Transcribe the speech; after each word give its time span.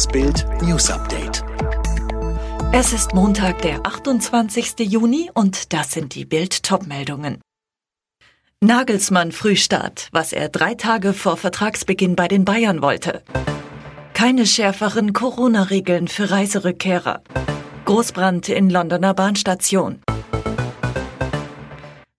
Das 0.00 0.08
Bild 0.08 0.46
News 0.62 0.88
Update. 0.88 1.44
Es 2.72 2.94
ist 2.94 3.12
Montag, 3.12 3.60
der 3.60 3.84
28. 3.84 4.78
Juni 4.78 5.30
und 5.34 5.74
das 5.74 5.90
sind 5.90 6.14
die 6.14 6.24
Bild 6.24 6.62
Topmeldungen. 6.62 7.42
Nagelsmann 8.62 9.30
Frühstart, 9.30 10.08
was 10.10 10.32
er 10.32 10.48
drei 10.48 10.72
Tage 10.74 11.12
vor 11.12 11.36
Vertragsbeginn 11.36 12.16
bei 12.16 12.28
den 12.28 12.46
Bayern 12.46 12.80
wollte. 12.80 13.22
Keine 14.14 14.46
schärferen 14.46 15.12
Corona-Regeln 15.12 16.08
für 16.08 16.30
Reiserückkehrer. 16.30 17.22
Großbrand 17.84 18.48
in 18.48 18.70
Londoner 18.70 19.12
Bahnstation. 19.12 20.00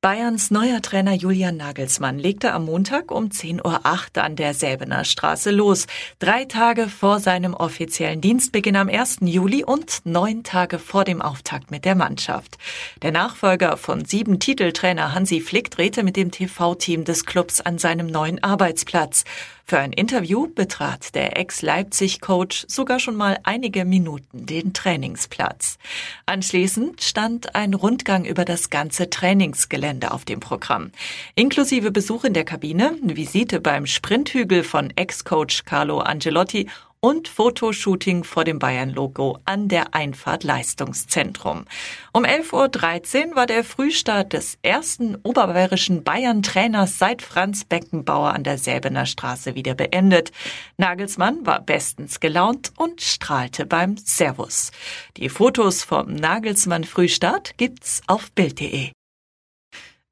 Bayerns 0.01 0.49
neuer 0.49 0.81
Trainer 0.81 1.13
Julian 1.13 1.57
Nagelsmann 1.57 2.17
legte 2.17 2.53
am 2.53 2.65
Montag 2.65 3.11
um 3.11 3.25
10.08 3.25 3.63
Uhr 3.63 4.23
an 4.23 4.35
der 4.35 4.55
Säbener 4.55 5.05
Straße 5.05 5.51
los. 5.51 5.85
Drei 6.17 6.45
Tage 6.45 6.87
vor 6.87 7.19
seinem 7.19 7.53
offiziellen 7.53 8.19
Dienstbeginn 8.19 8.77
am 8.77 8.89
1. 8.89 9.17
Juli 9.21 9.63
und 9.63 10.01
neun 10.03 10.43
Tage 10.43 10.79
vor 10.79 11.03
dem 11.03 11.21
Auftakt 11.21 11.69
mit 11.69 11.85
der 11.85 11.93
Mannschaft. 11.93 12.57
Der 13.03 13.11
Nachfolger 13.11 13.77
von 13.77 14.03
sieben 14.03 14.39
Titeltrainer 14.39 15.13
Hansi 15.13 15.39
Flick 15.39 15.69
drehte 15.69 16.01
mit 16.01 16.15
dem 16.15 16.31
TV-Team 16.31 17.03
des 17.03 17.27
Clubs 17.27 17.61
an 17.61 17.77
seinem 17.77 18.07
neuen 18.07 18.43
Arbeitsplatz. 18.43 19.23
Für 19.71 19.79
ein 19.79 19.93
Interview 19.93 20.49
betrat 20.53 21.15
der 21.15 21.37
Ex-Leipzig-Coach 21.37 22.65
sogar 22.67 22.99
schon 22.99 23.15
mal 23.15 23.39
einige 23.43 23.85
Minuten 23.85 24.45
den 24.45 24.73
Trainingsplatz. 24.73 25.77
Anschließend 26.25 27.01
stand 27.01 27.55
ein 27.55 27.73
Rundgang 27.73 28.25
über 28.25 28.43
das 28.43 28.69
ganze 28.69 29.09
Trainingsgelände 29.09 30.11
auf 30.11 30.25
dem 30.25 30.41
Programm. 30.41 30.91
Inklusive 31.35 31.91
Besuch 31.91 32.25
in 32.25 32.33
der 32.33 32.43
Kabine, 32.43 32.97
Visite 33.01 33.61
beim 33.61 33.85
Sprinthügel 33.85 34.65
von 34.65 34.91
Ex-Coach 34.93 35.63
Carlo 35.63 35.99
Angelotti 35.99 36.67
und 37.01 37.27
Fotoshooting 37.27 38.23
vor 38.23 38.43
dem 38.43 38.59
Bayern-Logo 38.59 39.39
an 39.45 39.67
der 39.67 39.95
Einfahrt 39.95 40.43
Leistungszentrum. 40.43 41.65
Um 42.13 42.23
11.13 42.23 43.29
Uhr 43.29 43.35
war 43.35 43.47
der 43.47 43.63
Frühstart 43.63 44.33
des 44.33 44.59
ersten 44.61 45.15
oberbayerischen 45.23 46.03
Bayern-Trainers 46.03 46.99
seit 46.99 47.23
Franz 47.23 47.65
Beckenbauer 47.65 48.33
an 48.33 48.43
der 48.43 48.59
Säbener 48.59 49.07
Straße 49.07 49.55
wieder 49.55 49.73
beendet. 49.73 50.31
Nagelsmann 50.77 51.45
war 51.45 51.59
bestens 51.61 52.19
gelaunt 52.19 52.71
und 52.77 53.01
strahlte 53.01 53.65
beim 53.65 53.97
Servus. 53.97 54.71
Die 55.17 55.29
Fotos 55.29 55.83
vom 55.83 56.13
Nagelsmann-Frühstart 56.13 57.57
gibt's 57.57 58.01
auf 58.05 58.31
Bild.de. 58.31 58.91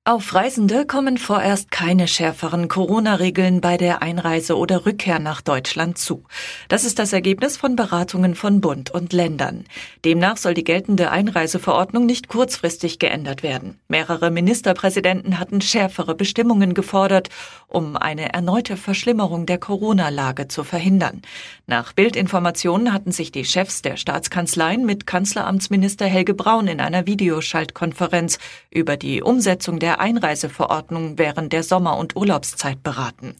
Auf 0.05 0.33
Reisende 0.33 0.87
kommen 0.87 1.17
vorerst 1.17 1.71
keine 1.71 2.07
schärferen 2.07 2.69
Corona-Regeln 2.69 3.59
bei 3.59 3.75
der 3.75 4.01
Einreise 4.01 4.57
oder 4.57 4.85
Rückkehr 4.85 5.19
nach 5.19 5.41
Deutschland 5.41 5.97
zu. 5.97 6.23
Das 6.69 6.85
ist 6.85 6.99
das 6.99 7.11
Ergebnis 7.11 7.57
von 7.57 7.75
Beratungen 7.75 8.33
von 8.33 8.61
Bund 8.61 8.89
und 8.89 9.11
Ländern. 9.11 9.65
Demnach 10.05 10.37
soll 10.37 10.53
die 10.53 10.63
geltende 10.63 11.11
Einreiseverordnung 11.11 12.05
nicht 12.05 12.29
kurzfristig 12.29 12.97
geändert 12.97 13.43
werden. 13.43 13.77
Mehrere 13.89 14.31
Ministerpräsidenten 14.31 15.37
hatten 15.37 15.59
schärfere 15.59 16.15
Bestimmungen 16.15 16.73
gefordert, 16.73 17.27
um 17.67 17.97
eine 17.97 18.33
erneute 18.33 18.77
Verschlimmerung 18.77 19.45
der 19.45 19.59
Corona-Lage 19.59 20.47
zu 20.47 20.63
verhindern. 20.63 21.21
Nach 21.67 21.91
Bildinformationen 21.93 22.93
hatten 22.93 23.11
sich 23.11 23.31
die 23.31 23.45
Chefs 23.45 23.81
der 23.81 23.97
Staatskanzleien 23.97 24.85
mit 24.85 25.05
Kanzleramtsminister 25.05 26.05
Helge 26.05 26.33
Braun 26.33 26.67
in 26.67 26.79
einer 26.79 27.05
Videoschaltkonferenz 27.05 28.39
über 28.71 28.95
die 28.95 29.21
Umsetzung 29.21 29.77
der 29.77 29.88
Einreiseverordnung 29.97 31.17
während 31.17 31.53
der 31.53 31.63
Sommer- 31.63 31.97
und 31.97 32.15
Urlaubszeit 32.15 32.83
beraten. 32.83 33.35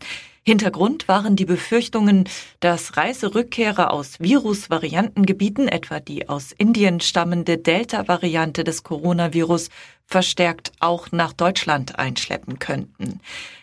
Hintergrund 0.50 1.08
waren 1.08 1.36
die 1.36 1.46
Befürchtungen, 1.46 2.28
dass 2.60 2.98
Reiserückkehrer 2.98 3.94
aus 3.94 4.20
Virusvariantengebieten, 4.20 5.68
etwa 5.68 6.00
die 6.00 6.28
aus 6.28 6.54
Indien 6.54 7.02
stammende 7.02 7.60
Delta-Variante 7.60 8.64
des 8.64 8.82
Coronavirus, 8.82 9.70
verstärkt 10.08 10.72
auch 10.80 11.12
nach 11.12 11.34
Deutschland 11.34 12.00
einschleppen 12.00 12.58
könnten. 12.58 13.20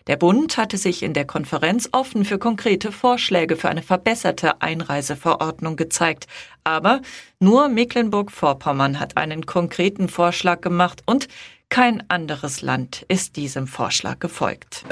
Der 0.07 0.15
Bund 0.15 0.57
hatte 0.59 0.79
sich 0.79 1.03
in 1.03 1.13
der 1.13 1.25
Konferenz 1.25 1.89
offen 1.91 2.25
für 2.25 2.39
konkrete 2.39 2.93
Vorschläge 2.93 3.57
für 3.57 3.69
eine 3.69 3.83
verbesserte 3.83 4.63
Einreiseverordnung 4.63 5.75
gezeigt. 5.75 6.29
Aber 6.63 7.01
nur 7.41 7.69
Mecklenburg-Vorpommern 7.69 9.01
hat 9.01 9.17
einen 9.17 9.45
konkreten 9.45 10.09
Vorschlag 10.09 10.61
gemacht 10.61 11.03
und 11.05 11.27
kein 11.69 12.09
anderes 12.09 12.63
Land 12.63 13.05
ist 13.09 13.37
diesem 13.37 13.67
Vorschlag 13.67 14.19
gefolgt. 14.19 14.85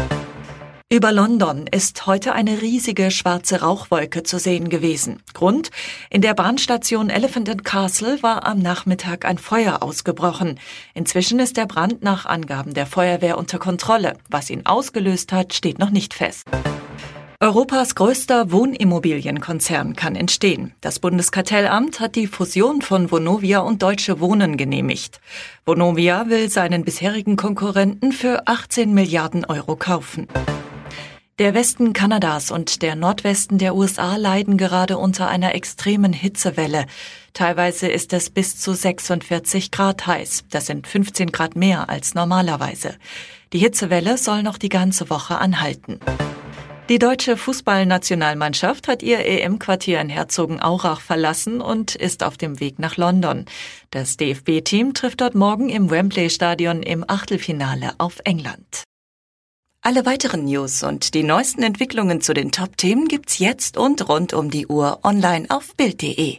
Über 0.95 1.13
London 1.13 1.67
ist 1.67 2.07
heute 2.07 2.35
eine 2.35 2.63
riesige 2.63 3.11
schwarze 3.11 3.63
Rauchwolke 3.63 4.23
zu 4.23 4.39
sehen 4.39 4.69
gewesen. 4.69 5.23
Grund? 5.33 5.71
In 6.09 6.21
der 6.21 6.35
Bahnstation 6.35 7.11
Elephant 7.11 7.49
and 7.49 7.65
Castle 7.65 8.23
war 8.23 8.47
am 8.47 8.61
Nachmittag 8.61 9.25
ein 9.25 9.39
Feuer 9.39 9.83
ausgebrochen. 9.83 10.61
Inzwischen 10.95 11.41
ist 11.41 11.57
der 11.57 11.67
Brand 11.67 12.03
nach 12.03 12.27
Angaben 12.27 12.75
der 12.75 12.87
Feuerwehr 12.87 13.39
unter 13.39 13.59
Kontrolle. 13.59 14.15
Was 14.29 14.51
ihn 14.51 14.67
ausgelöst 14.67 15.33
hat, 15.33 15.53
steht 15.53 15.81
noch 15.81 15.91
nicht 15.91 16.15
fest. 16.15 16.45
Europas 17.41 17.95
größter 17.95 18.53
Wohnimmobilienkonzern 18.53 19.97
kann 19.97 20.15
entstehen. 20.15 20.73
Das 20.81 20.99
Bundeskartellamt 20.99 22.01
hat 22.01 22.15
die 22.15 22.27
Fusion 22.27 22.81
von 22.81 23.11
Vonovia 23.11 23.59
und 23.61 23.83
Deutsche 23.83 24.21
Wohnen 24.21 24.57
genehmigt. 24.57 25.21
Vonovia 25.67 26.29
will 26.29 26.49
seinen 26.49 26.85
bisherigen 26.85 27.37
Konkurrenten 27.37 28.13
für 28.13 28.47
18 28.47 28.95
Milliarden 28.95 29.45
Euro 29.45 29.77
kaufen. 29.77 30.29
Der 31.41 31.53
Westen 31.53 31.93
Kanadas 31.93 32.53
und 32.53 32.81
der 32.83 32.95
Nordwesten 32.95 33.59
der 33.59 33.75
USA 33.75 34.15
leiden 34.15 34.57
gerade 34.57 34.99
unter 34.99 35.27
einer 35.27 35.57
extremen 35.57 36.13
Hitzewelle. 36.13 36.87
Teilweise 37.33 37.89
ist 37.89 38.13
es 38.13 38.31
bis 38.31 38.61
zu 38.61 38.73
46 38.73 39.73
Grad 39.73 40.07
heiß. 40.07 40.45
Das 40.51 40.67
sind 40.67 40.87
15 40.87 41.33
Grad 41.33 41.57
mehr 41.57 41.91
als 41.91 42.15
normalerweise. 42.15 42.95
Die 43.53 43.59
Hitzewelle 43.59 44.17
soll 44.17 44.45
noch 44.45 44.59
die 44.59 44.69
ganze 44.69 45.11
Woche 45.11 45.39
anhalten. 45.39 45.99
Die 46.91 46.99
deutsche 46.99 47.39
Fußballnationalmannschaft 47.39 48.89
hat 48.89 49.03
ihr 49.03 49.21
EM-Quartier 49.25 50.03
in 50.03 50.11
Herzogenaurach 50.11 51.01
verlassen 51.01 51.63
und 51.63 51.95
ist 51.95 52.23
auf 52.23 52.37
dem 52.37 52.61
Weg 52.61 52.79
nach 52.79 52.99
London. 52.99 53.47
Das 53.91 54.19
DFB-Team 54.19 54.93
trifft 54.93 55.23
dort 55.23 55.35
morgen 55.35 55.71
im 55.71 55.91
Wembley-Stadion 55.91 56.83
im 56.83 57.03
Achtelfinale 57.09 57.95
auf 57.97 58.21
England. 58.25 58.85
Alle 59.81 60.05
weiteren 60.05 60.45
News 60.45 60.83
und 60.83 61.15
die 61.15 61.23
neuesten 61.23 61.63
Entwicklungen 61.63 62.21
zu 62.21 62.35
den 62.35 62.53
Top-Themen 62.53 63.09
gibt's 63.09 63.39
jetzt 63.39 63.79
und 63.79 64.07
rund 64.11 64.35
um 64.35 64.51
die 64.51 64.67
Uhr 64.67 64.99
online 65.05 65.47
auf 65.49 65.75
Bild.de. 65.77 66.39